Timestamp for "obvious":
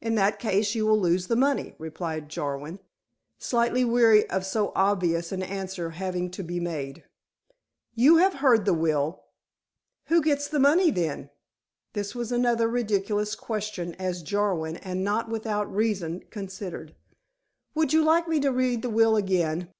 4.76-5.32